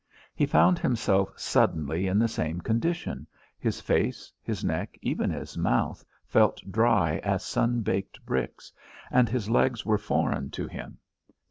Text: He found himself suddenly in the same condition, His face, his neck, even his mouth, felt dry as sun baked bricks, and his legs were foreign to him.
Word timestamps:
He 0.33 0.47
found 0.47 0.79
himself 0.79 1.31
suddenly 1.37 2.07
in 2.07 2.17
the 2.17 2.27
same 2.27 2.59
condition, 2.59 3.27
His 3.59 3.79
face, 3.81 4.33
his 4.41 4.63
neck, 4.65 4.97
even 5.03 5.29
his 5.29 5.59
mouth, 5.59 6.03
felt 6.25 6.59
dry 6.71 7.17
as 7.19 7.45
sun 7.45 7.81
baked 7.81 8.25
bricks, 8.25 8.71
and 9.11 9.29
his 9.29 9.47
legs 9.47 9.85
were 9.85 9.99
foreign 9.99 10.49
to 10.49 10.65
him. 10.67 10.97